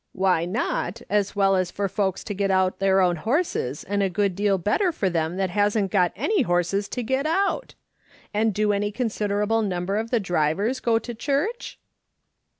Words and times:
Why 0.13 0.45
not, 0.45 1.03
as 1.11 1.35
well 1.35 1.55
as 1.55 1.69
for 1.69 1.87
folks 1.87 2.23
to 2.23 2.33
get 2.33 2.49
out 2.49 2.79
their 2.79 3.01
own 3.01 3.17
horses, 3.17 3.83
and 3.83 4.01
a 4.01 4.09
good 4.09 4.33
deal 4.33 4.57
Ijctter 4.57 4.91
for 4.91 5.11
them 5.11 5.37
tliat 5.37 5.49
hasn't 5.49 5.91
got 5.91 6.11
any 6.15 6.41
horses 6.41 6.89
to 6.89 7.03
get 7.03 7.27
out! 7.27 7.75
And 8.33 8.51
do 8.51 8.73
any 8.73 8.91
considerable 8.91 9.61
number 9.61 9.97
of 9.97 10.09
the 10.09 10.19
drivers 10.19 10.79
go 10.79 10.97
to 10.97 11.13
church 11.13 11.77